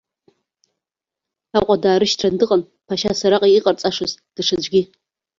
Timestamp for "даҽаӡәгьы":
4.35-4.81